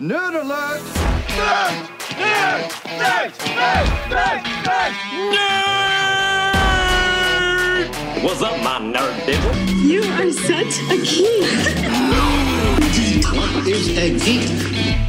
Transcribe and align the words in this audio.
Nerd 0.00 0.34
alert! 0.34 0.82
Nerd! 1.36 1.72
Nerd! 2.18 2.72
Nerd! 2.98 3.32
Nerd! 3.54 4.42
Nerd! 4.64 4.92
Nerd! 5.30 5.84
What's 8.24 8.42
up, 8.42 8.58
my 8.64 8.80
nerd 8.80 9.24
diddle? 9.24 9.54
You 9.86 10.02
are 10.02 10.32
such 10.32 10.80
a 10.90 10.96
geek. 10.98 11.46
What 13.36 13.68
is 13.68 13.96
a 13.96 14.10
geek? 14.18 14.50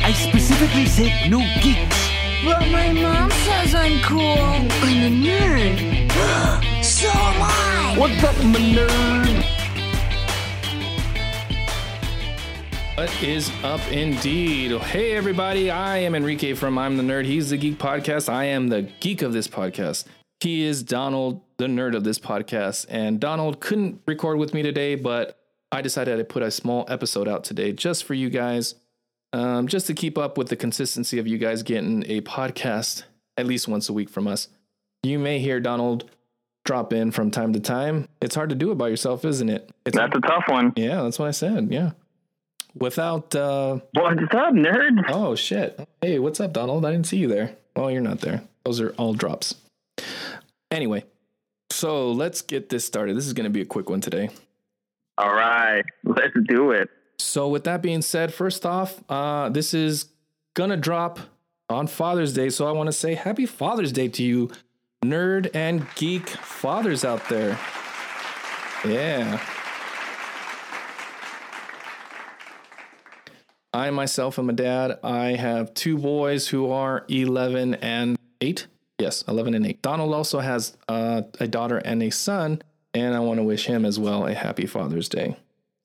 I 0.04 0.12
specifically 0.14 0.86
said 0.86 1.32
no 1.32 1.40
geeks. 1.64 2.10
But 2.46 2.70
my 2.70 2.92
mom 2.94 3.32
says 3.32 3.74
I'm 3.74 4.00
cool. 4.04 4.38
I'm 4.38 4.70
a 4.70 5.10
nerd. 5.10 6.12
so 6.86 7.10
am 7.10 7.42
I. 7.42 7.96
What's 7.98 8.24
up, 8.24 8.38
my 8.44 8.60
nerd? 8.60 9.55
What 12.96 13.24
is 13.24 13.52
up 13.64 13.82
indeed? 13.92 14.72
Hey 14.80 15.18
everybody, 15.18 15.70
I 15.70 15.98
am 15.98 16.16
Enrique 16.16 16.54
from 16.54 16.78
I'm 16.78 16.96
the 16.96 17.04
Nerd. 17.04 17.26
He's 17.26 17.50
the 17.50 17.58
Geek 17.58 17.78
Podcast. 17.78 18.30
I 18.30 18.46
am 18.46 18.70
the 18.70 18.84
geek 19.02 19.22
of 19.22 19.34
this 19.34 19.50
podcast. 19.50 20.06
He 20.40 20.64
is 20.64 20.82
Donald, 20.82 21.42
the 21.58 21.66
nerd 21.66 21.96
of 21.96 22.04
this 22.06 22.20
podcast. 22.20 22.86
And 22.90 23.20
Donald 23.20 23.60
couldn't 23.60 24.02
record 24.08 24.38
with 24.38 24.54
me 24.54 24.64
today, 24.64 24.96
but 24.96 25.38
I 25.72 25.82
decided 25.82 26.18
to 26.18 26.24
put 26.24 26.42
a 26.42 26.52
small 26.52 26.86
episode 26.88 27.28
out 27.28 27.44
today 27.44 27.74
just 27.74 28.06
for 28.06 28.14
you 28.14 28.30
guys, 28.30 28.76
um, 29.34 29.68
just 29.68 29.88
to 29.88 29.94
keep 29.94 30.18
up 30.18 30.38
with 30.38 30.48
the 30.48 30.56
consistency 30.56 31.20
of 31.20 31.28
you 31.28 31.38
guys 31.38 31.64
getting 31.64 32.04
a 32.10 32.22
podcast 32.22 33.04
at 33.36 33.46
least 33.46 33.68
once 33.68 33.90
a 33.90 33.94
week 33.94 34.10
from 34.10 34.26
us. 34.28 34.48
You 35.04 35.20
may 35.20 35.40
hear 35.40 35.60
Donald 35.60 36.10
drop 36.64 36.94
in 36.94 37.12
from 37.12 37.30
time 37.30 37.52
to 37.54 37.60
time. 37.60 38.08
It's 38.22 38.36
hard 38.36 38.50
to 38.50 38.56
do 38.56 38.72
it 38.72 38.76
by 38.76 38.88
yourself, 38.88 39.26
isn't 39.26 39.50
it? 39.50 39.70
It's 39.86 39.98
That's 39.98 40.16
a 40.16 40.22
tough 40.22 40.46
one. 40.48 40.72
yeah, 40.78 41.04
that's 41.04 41.20
what 41.20 41.28
I 41.28 41.32
said. 41.32 41.68
Yeah. 41.72 41.92
Without 42.78 43.34
uh 43.36 43.80
What's 43.94 44.22
up, 44.34 44.54
nerd? 44.54 45.06
oh 45.10 45.36
shit. 45.36 45.80
Hey, 46.02 46.20
what's 46.20 46.40
up, 46.40 46.54
Donald? 46.54 46.86
I 46.86 46.92
didn't 46.92 47.08
see 47.08 47.18
you 47.18 47.28
there. 47.28 47.56
Oh, 47.76 47.88
you're 47.88 48.02
not 48.02 48.20
there. 48.22 48.44
Those 48.66 48.82
are 48.82 48.90
all 48.98 49.14
drops. 49.14 49.56
Anyway, 50.72 51.06
so 51.72 52.12
let's 52.12 52.42
get 52.42 52.70
this 52.70 52.86
started. 52.86 53.16
This 53.16 53.28
is 53.28 53.34
gonna 53.34 53.50
be 53.50 53.62
a 53.62 53.66
quick 53.66 53.90
one 53.90 54.02
today. 54.02 54.30
All 55.18 55.34
right, 55.34 55.84
let's 56.04 56.34
do 56.48 56.72
it. 56.72 56.90
So 57.18 57.48
with 57.48 57.64
that 57.64 57.82
being 57.82 58.02
said, 58.02 58.34
first 58.34 58.66
off, 58.66 59.02
uh 59.10 59.50
this 59.50 59.74
is 59.74 60.08
gonna 60.54 60.78
drop 60.78 61.20
on 61.70 61.88
Father's 61.88 62.34
Day. 62.34 62.50
So 62.50 62.68
I 62.68 62.72
want 62.72 62.88
to 62.88 62.94
say 62.94 63.14
happy 63.16 63.46
Father's 63.46 63.92
Day 63.94 64.08
to 64.10 64.24
you, 64.24 64.52
nerd 65.04 65.50
and 65.56 65.88
geek 65.96 66.28
fathers 66.28 67.06
out 67.06 67.28
there. 67.30 67.58
Yeah. 68.86 69.40
I 73.76 73.90
myself 73.90 74.40
am 74.40 74.50
a 74.50 74.54
dad. 74.54 75.00
I 75.04 75.32
have 75.32 75.74
two 75.74 75.98
boys 75.98 76.48
who 76.48 76.72
are 76.72 77.04
11 77.10 77.76
and 77.76 78.18
8. 78.40 78.68
Yes, 79.00 79.26
11 79.28 79.54
and 79.54 79.68
8. 79.68 79.82
Donald 79.82 80.14
also 80.14 80.40
has 80.40 80.78
uh, 80.88 81.24
a 81.42 81.48
daughter 81.48 81.80
and 81.80 82.02
a 82.02 82.10
son, 82.10 82.62
and 82.94 83.14
I 83.14 83.20
want 83.20 83.40
to 83.40 83.44
wish 83.44 83.66
him 83.66 83.84
as 83.84 84.00
well 84.00 84.28
a 84.28 84.34
happy 84.34 84.66
Father's 84.66 85.10
Day. 85.10 85.36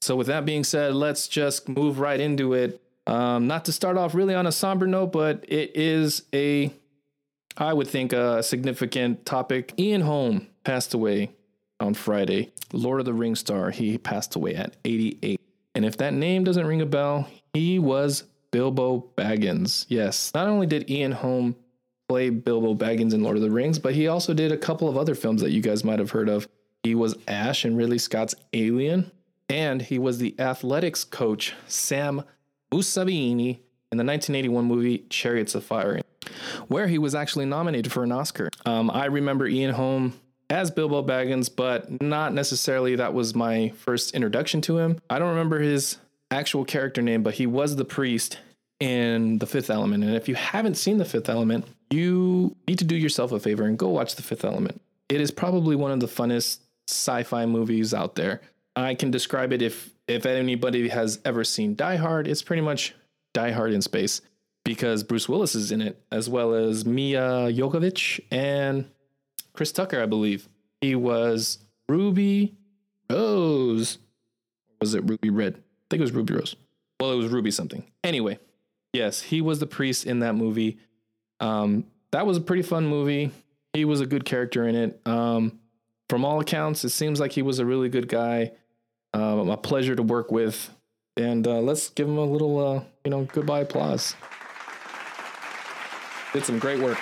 So, 0.03 0.15
with 0.15 0.29
that 0.29 0.47
being 0.47 0.63
said, 0.63 0.95
let's 0.95 1.27
just 1.27 1.69
move 1.69 1.99
right 1.99 2.21
into 2.21 2.55
it. 2.55 2.81
Um, 3.09 3.49
not 3.49 3.65
to 3.65 3.73
start 3.73 3.97
off 3.97 4.15
really 4.15 4.37
on 4.37 4.47
a 4.47 4.53
somber 4.53 4.87
note, 4.87 5.11
but 5.11 5.45
it 5.49 5.73
is 5.75 6.23
a, 6.33 6.73
I 7.57 7.73
would 7.73 7.89
think, 7.89 8.13
a 8.13 8.41
significant 8.45 9.27
topic. 9.27 9.75
Ian 9.77 10.03
Holm 10.03 10.47
passed 10.63 10.95
away 10.95 11.33
on 11.81 11.95
Friday. 11.95 12.53
Lord 12.73 13.01
of 13.01 13.07
the 13.07 13.15
Rings 13.15 13.41
star. 13.41 13.73
He 13.73 13.99
passed 13.99 14.37
away 14.37 14.55
at 14.55 14.77
88. 14.85 15.41
And 15.75 15.85
if 15.85 15.97
that 15.97 16.15
name 16.15 16.45
doesn't 16.45 16.67
ring 16.67 16.81
a 16.81 16.87
bell, 16.87 17.29
he 17.53 17.79
was 17.79 18.25
Bilbo 18.51 19.07
Baggins. 19.17 19.87
Yes, 19.89 20.33
not 20.35 20.49
only 20.49 20.67
did 20.67 20.91
Ian 20.91 21.13
Holm 21.13 21.57
play 22.09 22.31
Bilbo 22.31 22.75
Baggins 22.75 23.15
in 23.15 23.23
Lord 23.23 23.37
of 23.37 23.43
the 23.43 23.51
Rings, 23.51 23.79
but 23.79 23.95
he 23.95 24.09
also 24.09 24.35
did 24.35 24.51
a 24.51 24.57
couple 24.57 24.89
of 24.89 24.97
other 24.97 25.15
films 25.15 25.41
that 25.43 25.51
you 25.51 25.61
guys 25.63 25.85
might 25.85 25.99
have 25.99 26.11
heard 26.11 26.29
of. 26.29 26.49
He 26.83 26.95
was 26.95 27.15
Ash 27.29 27.65
in 27.65 27.77
Ridley 27.77 27.99
Scott's 27.99 28.35
Alien, 28.53 29.11
and 29.49 29.83
he 29.83 29.99
was 29.99 30.19
the 30.19 30.35
athletics 30.39 31.05
coach 31.05 31.55
Sam 31.67 32.23
Mussabini 32.73 33.59
in 33.93 33.99
the 33.99 34.05
1981 34.05 34.65
movie 34.65 35.05
Chariots 35.11 35.55
of 35.55 35.65
Fire, 35.65 36.01
where 36.69 36.89
he 36.89 36.99
was 36.99 37.15
actually 37.15 37.47
nominated 37.47 37.93
for 37.93 38.03
an 38.03 38.13
Oscar. 38.13 38.49
Um, 38.65 38.91
I 38.91 39.07
remember 39.07 39.47
Ian 39.47 39.75
Holm 39.75 40.15
as 40.49 40.71
Bilbo 40.71 41.03
Baggins, 41.03 41.49
but 41.55 42.03
not 42.03 42.35
necessarily 42.35 42.97
that 42.97 43.15
was 43.15 43.35
my 43.35 43.73
first 43.77 44.15
introduction 44.15 44.61
to 44.63 44.79
him. 44.79 44.99
I 45.09 45.19
don't 45.19 45.31
remember 45.31 45.61
his 45.61 45.99
actual 46.31 46.65
character 46.65 47.03
name, 47.03 47.23
but 47.23 47.35
he 47.35 47.47
was 47.47 47.77
the 47.77 47.85
priest 47.85 48.39
in 48.79 49.39
The 49.39 49.47
Fifth 49.47 49.71
Element. 49.71 50.05
And 50.05 50.15
if 50.15 50.29
you 50.29 50.35
haven't 50.35 50.77
seen 50.77 50.99
The 50.99 51.05
Fifth 51.05 51.29
Element, 51.29 51.67
you 51.91 52.57
need 52.67 52.79
to 52.79 52.85
do 52.85 52.97
yourself 52.97 53.33
a 53.33 53.41
favor 53.41 53.65
and 53.65 53.79
go 53.79 53.89
watch 53.89 54.17
The 54.17 54.23
Fifth 54.23 54.45
Element. 54.45 54.81
It 55.09 55.21
is 55.21 55.31
probably 55.31 55.77
one 55.77 55.91
of 55.91 56.01
the 56.01 56.07
funnest 56.07 56.61
sci-fi 56.89 57.47
movies 57.47 57.93
out 57.93 58.15
there. 58.15 58.41
I 58.77 58.95
can 58.95 59.11
describe 59.11 59.53
it 59.53 59.63
if 59.63 59.91
if 60.09 60.27
anybody 60.27 60.89
has 60.89 61.21
ever 61.25 61.45
seen 61.45 61.77
Die 61.77 61.97
Hard, 61.97 62.27
it's 62.27 62.43
pretty 62.43 62.63
much 62.63 62.95
Die 63.33 63.51
Hard 63.53 63.73
in 63.73 63.83
space 63.83 64.21
because 64.65 65.03
Bruce 65.03 65.29
Willis 65.29 65.55
is 65.55 65.71
in 65.71 65.81
it 65.81 66.03
as 66.11 66.29
well 66.29 66.55
as 66.55 66.85
Mia 66.85 67.49
Jovovich 67.53 68.21
and 68.31 68.87
Chris 69.53 69.73
Tucker, 69.73 70.03
I 70.03 70.07
believe. 70.07 70.49
He 70.81 70.95
was 70.95 71.59
Ruby 71.89 72.57
Rose. 73.09 73.99
Was 74.81 74.95
it 74.95 75.05
Ruby 75.05 75.31
Red? 75.31 75.63
I 75.91 75.95
think 75.95 76.01
it 76.01 76.05
was 76.05 76.13
Ruby 76.13 76.35
Rose. 76.35 76.55
Well, 77.01 77.11
it 77.11 77.17
was 77.17 77.27
Ruby 77.27 77.51
something. 77.51 77.83
Anyway, 78.05 78.39
yes, 78.93 79.23
he 79.23 79.41
was 79.41 79.59
the 79.59 79.67
priest 79.67 80.07
in 80.07 80.21
that 80.21 80.35
movie. 80.35 80.79
Um, 81.41 81.87
that 82.13 82.27
was 82.27 82.37
a 82.37 82.41
pretty 82.41 82.63
fun 82.63 82.87
movie. 82.87 83.33
He 83.73 83.85
was 83.85 84.01
a 84.01 84.07
good 84.07 84.25
character 84.25 84.69
in 84.69 84.77
it. 84.77 85.01
Um, 85.05 85.59
from 86.09 86.25
all 86.25 86.39
accounts, 86.39 86.85
it 86.85 86.91
seems 86.91 87.19
like 87.19 87.33
he 87.33 87.43
was 87.43 87.59
a 87.59 87.67
really 87.67 87.89
good 87.89 88.07
guy. 88.07 88.53
Um, 89.15 89.49
a 89.49 89.57
pleasure 89.57 89.97
to 89.97 90.03
work 90.03 90.31
with. 90.31 90.71
And 91.17 91.45
uh, 91.47 91.59
let's 91.59 91.89
give 91.89 92.07
him 92.07 92.19
a 92.19 92.25
little, 92.25 92.59
uh, 92.65 92.83
you 93.05 93.11
know, 93.11 93.25
goodbye 93.25 93.61
applause. 93.61 94.15
Did 96.33 96.45
some 96.45 96.61
great 96.61 96.81
work. 96.81 96.99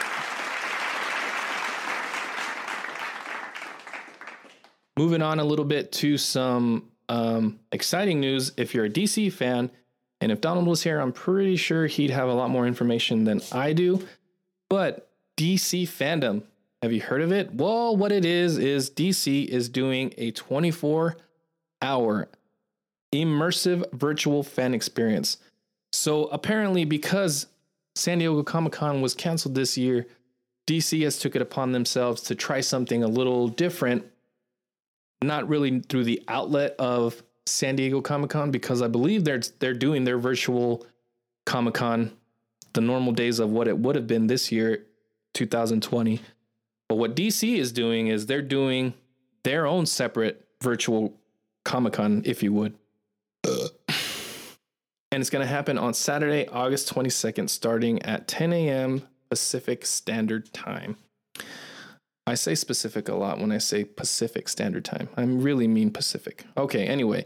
Moving 4.96 5.20
on 5.20 5.40
a 5.40 5.44
little 5.44 5.66
bit 5.66 5.92
to 5.92 6.16
some 6.16 6.88
um, 7.08 7.60
exciting 7.72 8.20
news. 8.20 8.52
If 8.56 8.74
you're 8.74 8.86
a 8.86 8.90
DC 8.90 9.32
fan, 9.32 9.70
and 10.20 10.32
if 10.32 10.40
Donald 10.40 10.66
was 10.66 10.82
here, 10.82 11.00
I'm 11.00 11.12
pretty 11.12 11.56
sure 11.56 11.86
he'd 11.86 12.10
have 12.10 12.28
a 12.28 12.34
lot 12.34 12.50
more 12.50 12.66
information 12.66 13.24
than 13.24 13.40
I 13.52 13.72
do. 13.72 14.06
But 14.68 15.10
DC 15.36 15.84
fandom, 15.84 16.42
have 16.82 16.92
you 16.92 17.00
heard 17.00 17.22
of 17.22 17.32
it? 17.32 17.54
Well, 17.54 17.96
what 17.96 18.12
it 18.12 18.24
is, 18.24 18.58
is 18.58 18.90
DC 18.90 19.46
is 19.46 19.68
doing 19.68 20.12
a 20.18 20.32
24 20.32 21.16
hour 21.80 22.28
immersive 23.14 23.90
virtual 23.92 24.42
fan 24.42 24.74
experience. 24.74 25.38
So 25.92 26.24
apparently, 26.26 26.84
because 26.84 27.46
San 27.94 28.18
Diego 28.18 28.42
Comic 28.42 28.72
Con 28.72 29.00
was 29.00 29.14
canceled 29.14 29.54
this 29.54 29.78
year, 29.78 30.06
DC 30.68 31.02
has 31.02 31.18
took 31.18 31.34
it 31.34 31.42
upon 31.42 31.72
themselves 31.72 32.22
to 32.22 32.34
try 32.34 32.60
something 32.60 33.02
a 33.02 33.08
little 33.08 33.48
different 33.48 34.04
not 35.22 35.48
really 35.48 35.80
through 35.80 36.04
the 36.04 36.22
outlet 36.28 36.74
of 36.78 37.22
San 37.46 37.76
Diego 37.76 38.00
Comic 38.00 38.30
Con 38.30 38.50
because 38.50 38.82
I 38.82 38.88
believe 38.88 39.24
they're 39.24 39.42
they're 39.58 39.74
doing 39.74 40.04
their 40.04 40.18
virtual 40.18 40.86
Comic 41.46 41.74
Con 41.74 42.12
the 42.74 42.80
normal 42.80 43.12
days 43.12 43.38
of 43.38 43.50
what 43.50 43.66
it 43.66 43.78
would 43.78 43.96
have 43.96 44.06
been 44.06 44.26
this 44.26 44.52
year 44.52 44.84
2020 45.34 46.20
but 46.88 46.96
what 46.96 47.14
DC 47.14 47.56
is 47.56 47.72
doing 47.72 48.08
is 48.08 48.26
they're 48.26 48.42
doing 48.42 48.94
their 49.44 49.66
own 49.66 49.86
separate 49.86 50.46
virtual 50.62 51.14
Comic 51.64 51.94
Con 51.94 52.22
if 52.24 52.42
you 52.42 52.52
would. 52.52 52.74
Uh. 53.46 53.68
And 55.10 55.22
it's 55.22 55.30
going 55.30 55.44
to 55.44 55.50
happen 55.50 55.78
on 55.78 55.94
Saturday 55.94 56.46
August 56.48 56.92
22nd 56.94 57.48
starting 57.48 58.02
at 58.02 58.28
10 58.28 58.52
a.m. 58.52 59.02
Pacific 59.30 59.86
Standard 59.86 60.52
Time 60.52 60.96
I 62.28 62.34
say 62.34 62.54
specific 62.54 63.08
a 63.08 63.14
lot 63.14 63.38
when 63.38 63.50
I 63.50 63.58
say 63.58 63.84
Pacific 63.84 64.50
Standard 64.50 64.84
Time. 64.84 65.08
I 65.16 65.22
really 65.22 65.66
mean 65.66 65.90
Pacific. 65.90 66.44
Okay, 66.58 66.86
anyway. 66.86 67.24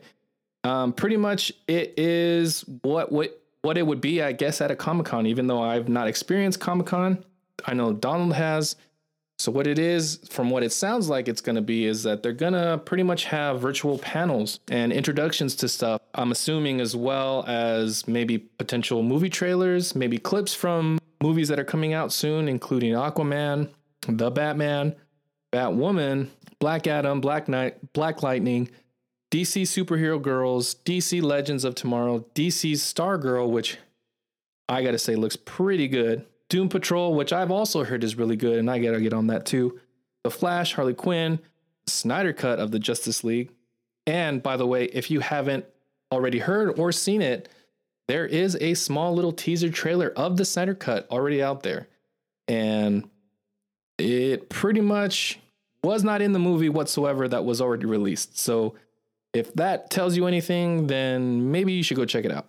Um, 0.63 0.93
pretty 0.93 1.17
much 1.17 1.53
it 1.67 1.95
is 1.97 2.65
what 2.83 3.11
what 3.11 3.43
what 3.63 3.77
it 3.77 3.87
would 3.87 4.01
be, 4.01 4.23
I 4.23 4.31
guess, 4.31 4.61
at 4.61 4.71
a 4.71 4.77
Comic 4.77 5.07
Con, 5.07 5.27
even 5.27 5.49
though 5.49 5.61
I've 5.61 5.89
not 5.89 6.07
experienced 6.07 6.61
Comic 6.61 6.87
Con. 6.87 7.25
I 7.67 7.75
know 7.75 7.93
Donald 7.93 8.35
has. 8.35 8.77
So 9.39 9.51
what 9.51 9.67
it 9.67 9.79
is, 9.81 10.21
from 10.31 10.51
what 10.51 10.63
it 10.63 10.71
sounds 10.71 11.09
like 11.09 11.27
it's 11.27 11.41
gonna 11.41 11.63
be, 11.63 11.85
is 11.87 12.05
that 12.05 12.23
they're 12.23 12.33
gonna 12.33 12.79
pretty 12.79 13.03
much 13.03 13.25
have 13.25 13.61
virtual 13.61 13.99
panels 13.99 14.61
and 14.71 14.93
introductions 14.93 15.57
to 15.57 15.69
stuff. 15.69 16.01
I'm 16.15 16.31
assuming 16.31 16.81
as 16.81 16.95
well 16.95 17.45
as 17.49 18.07
maybe 18.07 18.39
potential 18.39 19.03
movie 19.03 19.31
trailers, 19.31 19.97
maybe 19.97 20.19
clips 20.19 20.55
from 20.55 21.01
movies 21.21 21.49
that 21.49 21.59
are 21.59 21.65
coming 21.65 21.93
out 21.93 22.13
soon, 22.13 22.49
including 22.49 22.93
Aquaman, 22.93 23.69
the 24.09 24.31
Batman, 24.31 24.97
Batwoman, 25.53 26.29
Black 26.59 26.87
Adam, 26.87 27.21
Black 27.21 27.49
Knight, 27.49 27.93
Black 27.93 28.23
Lightning, 28.23 28.71
DC 29.31 29.63
Superhero 29.63 30.21
Girls, 30.21 30.75
DC 30.85 31.23
Legends 31.23 31.65
of 31.65 31.75
Tomorrow, 31.75 32.25
DC 32.35 32.73
Stargirl, 32.73 33.51
which 33.51 33.79
I 34.69 34.83
gotta 34.83 34.99
say 34.99 35.17
looks 35.17 35.37
pretty 35.37 35.89
good. 35.89 36.25
Doom 36.49 36.69
Patrol, 36.69 37.15
which 37.15 37.33
I've 37.33 37.51
also 37.51 37.85
heard 37.85 38.05
is 38.05 38.17
really 38.17 38.37
good, 38.37 38.59
and 38.59 38.71
I 38.71 38.79
gotta 38.79 39.01
get 39.01 39.13
on 39.13 39.29
that 39.29 39.47
too. 39.47 39.81
The 40.25 40.31
Flash, 40.31 40.75
Harley 40.75 40.95
Quinn, 40.95 41.41
Snyder 41.87 42.33
cut 42.33 42.59
of 42.59 42.71
the 42.71 42.79
Justice 42.79 43.25
League. 43.25 43.51
And 44.07 44.43
by 44.43 44.57
the 44.57 44.67
way, 44.67 44.85
if 44.85 45.11
you 45.11 45.21
haven't 45.21 45.65
already 46.13 46.39
heard 46.39 46.79
or 46.79 46.93
seen 46.93 47.23
it, 47.23 47.49
there 48.09 48.27
is 48.27 48.57
a 48.61 48.75
small 48.75 49.15
little 49.15 49.33
teaser 49.33 49.71
trailer 49.71 50.11
of 50.11 50.37
the 50.37 50.45
Snyder 50.45 50.75
cut 50.75 51.09
already 51.11 51.43
out 51.43 51.63
there. 51.63 51.89
And 52.49 53.09
it 54.03 54.49
pretty 54.49 54.81
much 54.81 55.39
was 55.83 56.05
not 56.05 56.23
in 56.23 56.33
the 56.33 56.39
movie 56.39 56.69
whatsoever 56.69 57.29
that 57.29 57.45
was 57.45 57.61
already 57.61 57.87
released. 57.87 58.39
So 58.39 58.75
if 59.33 59.53
that 59.55 59.91
tells 59.91 60.17
you 60.17 60.27
anything, 60.27 60.87
then 60.87 61.51
maybe 61.51 61.73
you 61.73 61.83
should 61.83 61.97
go 61.97 62.05
check 62.05 62.25
it 62.25 62.33
out. 62.33 62.47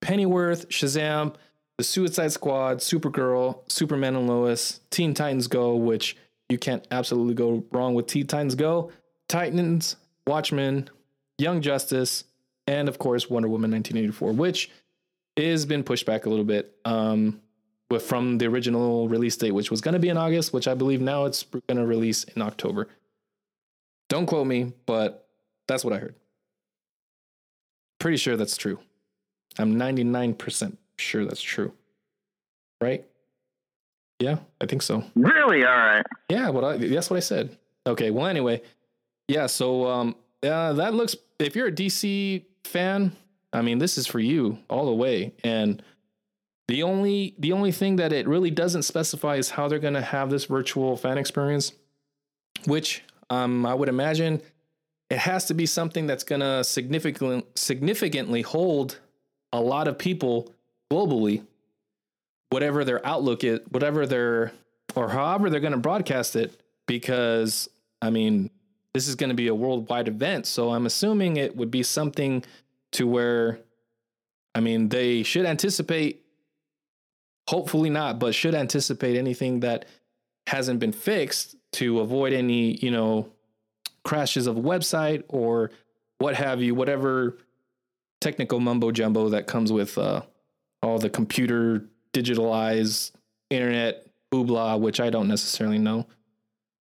Pennyworth, 0.00 0.68
Shazam, 0.68 1.34
The 1.78 1.84
Suicide 1.84 2.32
Squad, 2.32 2.78
Supergirl, 2.78 3.60
Superman 3.70 4.16
and 4.16 4.28
Lois, 4.28 4.80
Teen 4.90 5.14
Titans 5.14 5.46
Go, 5.46 5.76
which 5.76 6.16
you 6.48 6.58
can't 6.58 6.86
absolutely 6.90 7.34
go 7.34 7.64
wrong 7.72 7.94
with 7.94 8.06
Teen 8.06 8.26
Titans 8.26 8.54
Go, 8.54 8.92
Titans, 9.28 9.96
Watchmen, 10.26 10.88
Young 11.38 11.60
Justice, 11.60 12.24
and 12.66 12.88
of 12.88 12.98
course 12.98 13.28
Wonder 13.28 13.48
Woman 13.48 13.70
1984, 13.70 14.32
which 14.32 14.70
is 15.36 15.66
been 15.66 15.82
pushed 15.82 16.06
back 16.06 16.26
a 16.26 16.30
little 16.30 16.44
bit 16.44 16.76
um, 16.84 17.40
with 17.94 18.02
from 18.04 18.38
the 18.38 18.46
original 18.46 19.08
release 19.08 19.36
date, 19.36 19.52
which 19.52 19.70
was 19.70 19.80
going 19.80 19.94
to 19.94 20.00
be 20.00 20.08
in 20.08 20.16
August, 20.16 20.52
which 20.52 20.68
I 20.68 20.74
believe 20.74 21.00
now 21.00 21.24
it's 21.24 21.44
going 21.44 21.78
to 21.78 21.86
release 21.86 22.24
in 22.24 22.42
October. 22.42 22.88
Don't 24.08 24.26
quote 24.26 24.46
me, 24.46 24.72
but 24.84 25.28
that's 25.68 25.84
what 25.84 25.94
I 25.94 25.98
heard. 25.98 26.16
Pretty 28.00 28.16
sure 28.18 28.36
that's 28.36 28.56
true. 28.56 28.80
I'm 29.58 29.76
99% 29.76 30.76
sure 30.98 31.24
that's 31.24 31.40
true. 31.40 31.72
Right? 32.80 33.06
Yeah, 34.18 34.38
I 34.60 34.66
think 34.66 34.82
so. 34.82 35.04
Really? 35.14 35.64
All 35.64 35.72
right. 35.72 36.04
Yeah, 36.28 36.50
what 36.50 36.64
I 36.64 36.76
that's 36.76 37.10
what 37.10 37.16
I 37.16 37.20
said. 37.20 37.56
Okay, 37.86 38.10
well 38.10 38.26
anyway. 38.26 38.62
Yeah, 39.28 39.46
so 39.46 39.86
um 39.86 40.16
uh, 40.42 40.74
that 40.74 40.94
looks 40.94 41.16
if 41.38 41.56
you're 41.56 41.68
a 41.68 41.72
DC 41.72 42.44
fan, 42.64 43.12
I 43.52 43.62
mean 43.62 43.78
this 43.78 43.98
is 43.98 44.06
for 44.06 44.20
you 44.20 44.58
all 44.68 44.86
the 44.86 44.94
way. 44.94 45.32
And 45.42 45.82
the 46.68 46.82
only 46.82 47.34
the 47.38 47.52
only 47.52 47.72
thing 47.72 47.96
that 47.96 48.12
it 48.12 48.26
really 48.26 48.50
doesn't 48.50 48.82
specify 48.82 49.36
is 49.36 49.50
how 49.50 49.68
they're 49.68 49.78
gonna 49.78 50.02
have 50.02 50.30
this 50.30 50.46
virtual 50.46 50.96
fan 50.96 51.18
experience, 51.18 51.72
which 52.66 53.02
um 53.30 53.66
I 53.66 53.74
would 53.74 53.88
imagine 53.88 54.40
it 55.10 55.18
has 55.18 55.44
to 55.46 55.54
be 55.54 55.66
something 55.66 56.06
that's 56.06 56.24
gonna 56.24 56.64
significantly 56.64 57.44
significantly 57.54 58.42
hold 58.42 58.98
a 59.52 59.60
lot 59.60 59.88
of 59.88 59.98
people 59.98 60.52
globally 60.90 61.44
whatever 62.54 62.84
their 62.84 63.04
outlook 63.04 63.42
is, 63.42 63.58
whatever 63.70 64.06
their 64.06 64.52
or 64.94 65.08
however 65.08 65.50
they're 65.50 65.58
going 65.58 65.72
to 65.72 65.78
broadcast 65.78 66.36
it, 66.36 66.60
because 66.86 67.68
I 68.00 68.10
mean, 68.10 68.48
this 68.92 69.08
is 69.08 69.16
going 69.16 69.30
to 69.30 69.34
be 69.34 69.48
a 69.48 69.54
worldwide 69.54 70.06
event. 70.06 70.46
So 70.46 70.70
I'm 70.70 70.86
assuming 70.86 71.36
it 71.36 71.56
would 71.56 71.72
be 71.72 71.82
something 71.82 72.44
to 72.92 73.08
where, 73.08 73.58
I 74.54 74.60
mean, 74.60 74.88
they 74.88 75.24
should 75.24 75.46
anticipate, 75.46 76.23
hopefully 77.48 77.90
not, 77.90 78.18
but 78.18 78.34
should 78.34 78.54
anticipate 78.54 79.16
anything 79.16 79.60
that 79.60 79.86
hasn't 80.46 80.78
been 80.80 80.92
fixed 80.92 81.56
to 81.72 82.00
avoid 82.00 82.32
any, 82.32 82.76
you 82.76 82.90
know, 82.90 83.28
crashes 84.04 84.46
of 84.46 84.56
a 84.56 84.60
website 84.60 85.22
or 85.28 85.70
what 86.18 86.34
have 86.34 86.60
you, 86.62 86.74
whatever 86.74 87.38
technical 88.20 88.60
mumbo 88.60 88.90
jumbo 88.90 89.28
that 89.30 89.46
comes 89.46 89.72
with 89.72 89.96
uh, 89.98 90.22
all 90.82 90.98
the 90.98 91.10
computer 91.10 91.84
digitalized 92.12 93.12
internet 93.50 94.06
hoopla, 94.32 94.78
which 94.80 95.00
I 95.00 95.10
don't 95.10 95.28
necessarily 95.28 95.78
know. 95.78 96.06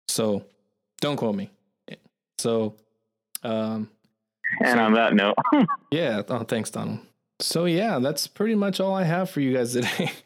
So 0.09 0.44
don't 1.00 1.17
quote 1.17 1.35
me. 1.35 1.50
So, 2.38 2.75
um, 3.43 3.88
And 4.61 4.73
So- 4.79 4.85
on 4.85 4.93
that 4.94 5.14
note, 5.14 5.35
yeah. 5.91 6.23
Oh, 6.29 6.41
thanks, 6.44 6.70
Donald. 6.70 6.99
So 7.41 7.64
yeah, 7.64 7.99
that's 7.99 8.26
pretty 8.26 8.55
much 8.55 8.79
all 8.81 8.94
I 8.94 9.05
have 9.05 9.31
for 9.31 9.41
you 9.41 9.55
guys 9.56 9.73
today. 9.73 10.12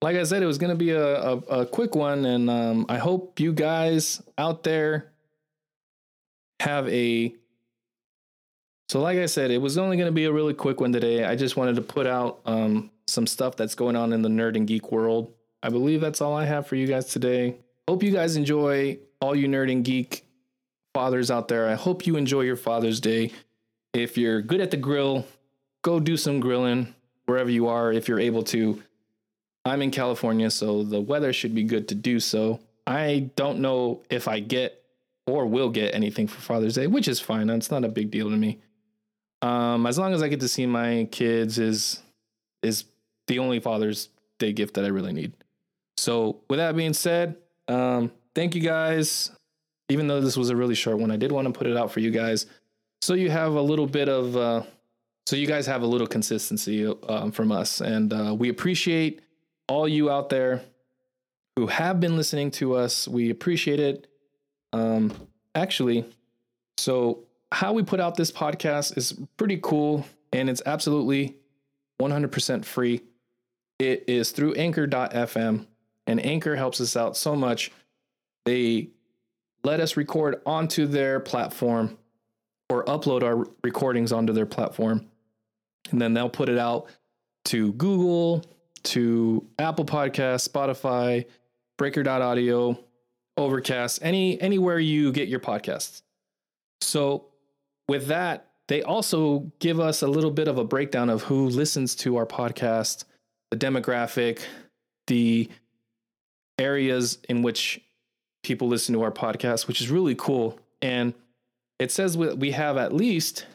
like 0.00 0.16
I 0.16 0.22
said, 0.22 0.42
it 0.42 0.46
was 0.46 0.58
gonna 0.58 0.74
be 0.74 0.90
a, 0.90 1.22
a, 1.22 1.36
a 1.36 1.66
quick 1.66 1.94
one, 1.94 2.24
and 2.24 2.48
um, 2.48 2.86
I 2.88 2.98
hope 2.98 3.40
you 3.40 3.52
guys 3.52 4.22
out 4.36 4.62
there 4.62 5.12
have 6.60 6.88
a. 6.88 7.34
So, 8.88 9.00
like 9.00 9.18
I 9.18 9.26
said, 9.26 9.50
it 9.50 9.58
was 9.58 9.76
only 9.76 9.96
gonna 9.96 10.12
be 10.12 10.24
a 10.24 10.32
really 10.32 10.54
quick 10.54 10.80
one 10.80 10.92
today. 10.92 11.24
I 11.24 11.36
just 11.36 11.56
wanted 11.56 11.76
to 11.76 11.82
put 11.82 12.06
out 12.06 12.40
um, 12.46 12.90
some 13.06 13.26
stuff 13.26 13.56
that's 13.56 13.74
going 13.74 13.96
on 13.96 14.12
in 14.12 14.22
the 14.22 14.28
nerd 14.28 14.56
and 14.56 14.66
geek 14.66 14.92
world. 14.92 15.32
I 15.62 15.70
believe 15.70 16.00
that's 16.00 16.20
all 16.20 16.36
I 16.36 16.44
have 16.44 16.66
for 16.66 16.76
you 16.76 16.86
guys 16.86 17.06
today. 17.06 17.56
Hope 17.88 18.02
you 18.02 18.12
guys 18.12 18.36
enjoy 18.36 18.98
all 19.20 19.34
you 19.34 19.48
nerd 19.48 19.72
and 19.72 19.84
geek 19.84 20.24
fathers 20.94 21.30
out 21.30 21.48
there. 21.48 21.68
I 21.68 21.74
hope 21.74 22.06
you 22.06 22.16
enjoy 22.16 22.42
your 22.42 22.56
Father's 22.56 23.00
Day. 23.00 23.32
If 23.92 24.16
you're 24.16 24.42
good 24.42 24.60
at 24.60 24.70
the 24.70 24.76
grill, 24.76 25.26
go 25.82 25.98
do 25.98 26.16
some 26.16 26.38
grilling 26.38 26.94
wherever 27.26 27.50
you 27.50 27.66
are 27.66 27.92
if 27.92 28.08
you're 28.08 28.20
able 28.20 28.42
to. 28.44 28.82
I'm 29.68 29.82
in 29.82 29.90
California, 29.90 30.50
so 30.50 30.82
the 30.82 31.00
weather 31.00 31.32
should 31.32 31.54
be 31.54 31.64
good 31.64 31.88
to 31.88 31.94
do 31.94 32.20
so. 32.20 32.60
I 32.86 33.30
don't 33.36 33.58
know 33.58 34.02
if 34.08 34.28
I 34.28 34.40
get 34.40 34.82
or 35.26 35.46
will 35.46 35.68
get 35.68 35.94
anything 35.94 36.26
for 36.26 36.40
Father's 36.40 36.74
Day, 36.74 36.86
which 36.86 37.06
is 37.06 37.20
fine. 37.20 37.50
It's 37.50 37.70
not 37.70 37.84
a 37.84 37.88
big 37.88 38.10
deal 38.10 38.30
to 38.30 38.36
me. 38.36 38.58
Um, 39.42 39.86
as 39.86 39.98
long 39.98 40.14
as 40.14 40.22
I 40.22 40.28
get 40.28 40.40
to 40.40 40.48
see 40.48 40.66
my 40.66 41.06
kids 41.10 41.58
is 41.58 42.02
is 42.62 42.84
the 43.26 43.38
only 43.38 43.60
Father's 43.60 44.08
Day 44.38 44.52
gift 44.52 44.74
that 44.74 44.84
I 44.84 44.88
really 44.88 45.12
need. 45.12 45.32
So, 45.96 46.40
with 46.48 46.58
that 46.58 46.76
being 46.76 46.94
said, 46.94 47.36
um, 47.68 48.10
thank 48.34 48.54
you 48.54 48.60
guys. 48.60 49.30
Even 49.90 50.06
though 50.06 50.20
this 50.20 50.36
was 50.36 50.50
a 50.50 50.56
really 50.56 50.74
short 50.74 50.98
one, 50.98 51.10
I 51.10 51.16
did 51.16 51.32
want 51.32 51.46
to 51.46 51.52
put 51.52 51.66
it 51.66 51.76
out 51.76 51.90
for 51.90 52.00
you 52.00 52.10
guys, 52.10 52.46
so 53.00 53.14
you 53.14 53.30
have 53.30 53.54
a 53.54 53.62
little 53.62 53.86
bit 53.86 54.08
of, 54.08 54.36
uh, 54.36 54.62
so 55.26 55.34
you 55.34 55.46
guys 55.46 55.66
have 55.66 55.82
a 55.82 55.86
little 55.86 56.06
consistency 56.06 56.86
um, 57.08 57.32
from 57.32 57.50
us, 57.52 57.80
and 57.80 58.12
uh, 58.12 58.34
we 58.38 58.50
appreciate 58.50 59.20
all 59.68 59.88
you 59.88 60.10
out 60.10 60.28
there 60.28 60.62
who 61.56 61.66
have 61.66 62.00
been 62.00 62.16
listening 62.16 62.50
to 62.52 62.74
us. 62.74 63.06
We 63.06 63.30
appreciate 63.30 63.80
it. 63.80 64.06
Um, 64.72 65.12
actually, 65.54 66.04
so 66.78 67.24
how 67.52 67.72
we 67.72 67.82
put 67.82 68.00
out 68.00 68.14
this 68.16 68.30
podcast 68.30 68.96
is 68.96 69.18
pretty 69.36 69.58
cool, 69.62 70.04
and 70.32 70.50
it's 70.50 70.62
absolutely 70.66 71.36
100% 72.00 72.64
free. 72.64 73.02
It 73.78 74.04
is 74.08 74.30
through 74.30 74.54
anchor.fm, 74.54 75.66
and 76.06 76.24
Anchor 76.24 76.56
helps 76.56 76.80
us 76.80 76.96
out 76.96 77.16
so 77.16 77.36
much. 77.36 77.70
They 78.44 78.90
let 79.64 79.80
us 79.80 79.96
record 79.96 80.40
onto 80.46 80.86
their 80.86 81.20
platform 81.20 81.98
or 82.68 82.84
upload 82.84 83.22
our 83.22 83.46
recordings 83.62 84.12
onto 84.12 84.32
their 84.32 84.46
platform. 84.46 85.06
And 85.90 86.00
then 86.00 86.14
they'll 86.14 86.28
put 86.28 86.48
it 86.48 86.58
out 86.58 86.88
to 87.46 87.72
Google, 87.74 88.44
to 88.84 89.46
Apple 89.58 89.84
Podcasts, 89.84 90.48
Spotify, 90.48 91.26
Breaker.audio, 91.76 92.78
Overcast, 93.36 94.00
any 94.02 94.40
anywhere 94.40 94.78
you 94.78 95.12
get 95.12 95.28
your 95.28 95.40
podcasts. 95.40 96.02
So 96.80 97.26
with 97.88 98.06
that, 98.08 98.50
they 98.66 98.82
also 98.82 99.50
give 99.60 99.80
us 99.80 100.02
a 100.02 100.08
little 100.08 100.30
bit 100.30 100.48
of 100.48 100.58
a 100.58 100.64
breakdown 100.64 101.08
of 101.08 101.22
who 101.22 101.48
listens 101.48 101.94
to 101.96 102.16
our 102.16 102.26
podcast, 102.26 103.04
the 103.50 103.56
demographic, 103.56 104.40
the 105.06 105.48
areas 106.58 107.18
in 107.28 107.42
which 107.42 107.80
people 108.42 108.68
listen 108.68 108.94
to 108.94 109.02
our 109.02 109.12
podcast, 109.12 109.68
which 109.68 109.80
is 109.80 109.90
really 109.90 110.14
cool. 110.14 110.58
And 110.82 111.14
it 111.78 111.92
says 111.92 112.16
we 112.16 112.34
we 112.34 112.50
have 112.52 112.76
at 112.76 112.92
least 112.92 113.46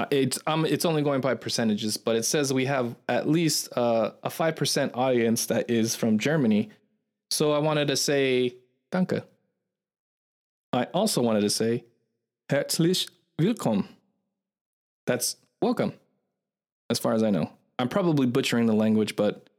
uh, 0.00 0.06
it's 0.10 0.38
um 0.46 0.64
it's 0.64 0.86
only 0.86 1.02
going 1.02 1.20
by 1.20 1.34
percentages, 1.34 1.98
but 1.98 2.16
it 2.16 2.24
says 2.24 2.54
we 2.54 2.64
have 2.64 2.96
at 3.06 3.28
least 3.28 3.68
uh, 3.76 4.12
a 4.22 4.30
five 4.30 4.56
percent 4.56 4.92
audience 4.94 5.44
that 5.46 5.68
is 5.68 5.94
from 5.94 6.18
Germany. 6.18 6.70
So 7.30 7.52
I 7.52 7.58
wanted 7.58 7.88
to 7.88 7.96
say 7.96 8.56
danke. 8.90 9.22
I 10.72 10.84
also 10.94 11.20
wanted 11.20 11.42
to 11.42 11.50
say 11.50 11.84
herzlich 12.48 13.08
willkommen. 13.38 13.88
That's 15.06 15.36
welcome, 15.60 15.92
as 16.88 16.98
far 16.98 17.12
as 17.12 17.22
I 17.22 17.28
know. 17.28 17.50
I'm 17.78 17.88
probably 17.88 18.26
butchering 18.26 18.64
the 18.64 18.74
language, 18.74 19.16
but 19.16 19.50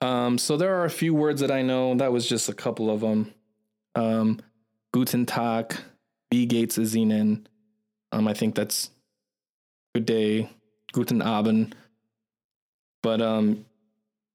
um, 0.00 0.36
so 0.36 0.56
there 0.56 0.74
are 0.80 0.84
a 0.84 0.90
few 0.90 1.14
words 1.14 1.40
that 1.42 1.52
I 1.52 1.62
know. 1.62 1.94
That 1.94 2.10
was 2.10 2.28
just 2.28 2.48
a 2.48 2.54
couple 2.54 2.90
of 2.90 3.02
them. 3.02 3.32
Um, 3.94 4.40
Guten 4.92 5.26
Tag, 5.26 5.76
wie 6.32 6.46
geht's 6.46 6.76
es 6.76 6.96
Ihnen? 6.96 7.46
Um, 8.10 8.26
I 8.26 8.34
think 8.34 8.56
that's 8.56 8.90
good 9.94 10.06
day, 10.06 10.50
Guten 10.92 11.20
Abend. 11.22 11.74
But 13.02 13.20
um, 13.20 13.64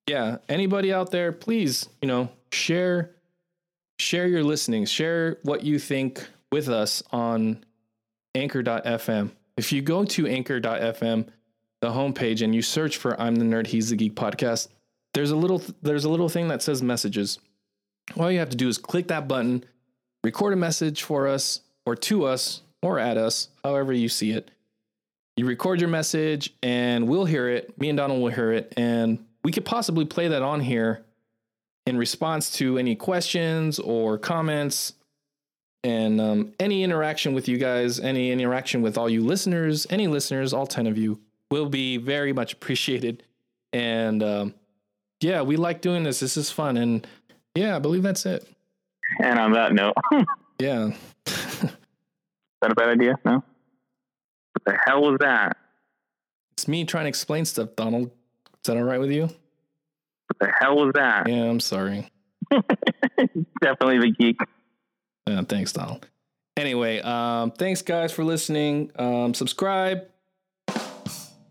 yeah, 0.07 0.37
anybody 0.49 0.93
out 0.93 1.11
there, 1.11 1.31
please, 1.31 1.89
you 2.01 2.07
know, 2.07 2.29
share 2.51 3.11
share 3.97 4.27
your 4.27 4.43
listenings, 4.43 4.91
share 4.91 5.37
what 5.43 5.63
you 5.63 5.79
think 5.79 6.27
with 6.51 6.67
us 6.67 7.01
on 7.11 7.63
anchor.fm. 8.35 9.31
If 9.57 9.71
you 9.71 9.81
go 9.81 10.03
to 10.03 10.27
anchor.fm, 10.27 11.27
the 11.81 11.89
homepage 11.89 12.41
and 12.43 12.53
you 12.53 12.61
search 12.61 12.97
for 12.97 13.19
I'm 13.19 13.35
the 13.35 13.45
Nerd, 13.45 13.67
He's 13.67 13.89
the 13.89 13.95
Geek 13.95 14.15
podcast, 14.15 14.67
there's 15.13 15.31
a 15.31 15.35
little 15.35 15.61
there's 15.81 16.05
a 16.05 16.09
little 16.09 16.29
thing 16.29 16.49
that 16.49 16.61
says 16.61 16.81
messages. 16.81 17.39
All 18.17 18.31
you 18.31 18.39
have 18.39 18.49
to 18.49 18.57
do 18.57 18.67
is 18.67 18.77
click 18.77 19.07
that 19.07 19.27
button, 19.27 19.63
record 20.23 20.53
a 20.53 20.57
message 20.57 21.03
for 21.03 21.27
us 21.27 21.61
or 21.85 21.95
to 21.95 22.25
us 22.25 22.61
or 22.81 22.99
at 22.99 23.17
us, 23.17 23.49
however 23.63 23.93
you 23.93 24.09
see 24.09 24.31
it. 24.31 24.51
You 25.37 25.45
record 25.45 25.81
your 25.81 25.89
message 25.89 26.53
and 26.63 27.07
we'll 27.07 27.25
hear 27.25 27.49
it. 27.49 27.79
Me 27.79 27.89
and 27.89 27.97
Donald 27.97 28.21
will 28.21 28.31
hear 28.31 28.51
it. 28.53 28.73
And 28.77 29.25
we 29.43 29.51
could 29.51 29.65
possibly 29.65 30.05
play 30.05 30.29
that 30.29 30.41
on 30.41 30.61
here 30.61 31.03
in 31.85 31.97
response 31.97 32.51
to 32.51 32.77
any 32.77 32.95
questions 32.95 33.77
or 33.79 34.17
comments 34.17 34.93
and 35.83 36.19
um, 36.19 36.53
any 36.59 36.83
interaction 36.83 37.33
with 37.33 37.47
you 37.47 37.57
guys, 37.57 37.99
any 37.99 38.31
interaction 38.31 38.81
with 38.81 38.97
all 38.97 39.09
you 39.09 39.21
listeners, 39.23 39.85
any 39.89 40.07
listeners, 40.07 40.53
all 40.53 40.65
10 40.65 40.87
of 40.87 40.97
you 40.97 41.19
will 41.51 41.69
be 41.69 41.97
very 41.97 42.33
much 42.33 42.53
appreciated. 42.53 43.21
And 43.73 44.23
um, 44.23 44.53
yeah, 45.21 45.41
we 45.41 45.57
like 45.57 45.81
doing 45.81 46.03
this. 46.03 46.21
This 46.21 46.37
is 46.37 46.49
fun. 46.49 46.77
And 46.77 47.05
yeah, 47.55 47.75
I 47.75 47.79
believe 47.79 48.03
that's 48.03 48.25
it. 48.25 48.47
And 49.21 49.37
on 49.37 49.51
that 49.51 49.73
note, 49.73 49.93
yeah. 50.59 50.91
is 51.27 51.75
that 52.61 52.71
a 52.71 52.75
bad 52.75 52.89
idea? 52.89 53.19
No? 53.25 53.43
The 54.65 54.77
hell 54.85 55.01
was 55.01 55.17
that? 55.19 55.57
It's 56.53 56.67
me 56.67 56.85
trying 56.85 57.05
to 57.05 57.09
explain 57.09 57.45
stuff, 57.45 57.69
Donald. 57.75 58.07
Is 58.07 58.67
that 58.67 58.77
all 58.77 58.83
right 58.83 58.99
with 58.99 59.11
you? 59.11 59.23
What 59.23 60.39
the 60.39 60.51
hell 60.59 60.75
was 60.77 60.93
that? 60.95 61.27
Yeah, 61.27 61.43
I'm 61.43 61.59
sorry. 61.59 62.09
Definitely 63.61 63.99
the 63.99 64.15
geek. 64.17 64.37
Yeah, 65.27 65.41
thanks, 65.41 65.73
Donald. 65.73 66.07
Anyway, 66.57 67.01
um, 67.01 67.51
thanks 67.51 67.81
guys 67.81 68.11
for 68.11 68.23
listening. 68.23 68.91
Um, 68.97 69.33
subscribe. 69.33 70.07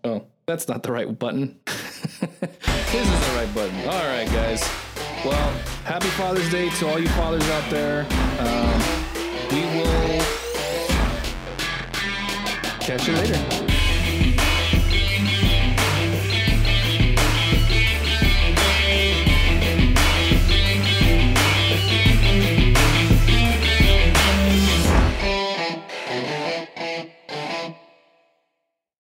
Oh, 0.02 0.26
that's 0.46 0.68
not 0.68 0.82
the 0.82 0.92
right 0.92 1.18
button. 1.18 1.60
this 1.66 2.94
is 2.94 3.28
the 3.28 3.34
right 3.36 3.54
button. 3.54 3.76
All 3.88 4.06
right, 4.06 4.26
guys. 4.26 4.62
Well, 5.24 5.50
happy 5.84 6.08
Father's 6.08 6.50
Day 6.50 6.70
to 6.70 6.88
all 6.88 6.98
you 6.98 7.08
fathers 7.10 7.48
out 7.50 7.70
there. 7.70 8.06
Um, 8.38 9.04
we 9.50 9.60
will 9.80 10.43
catch 12.84 13.08
you 13.08 13.14
later. 13.14 13.63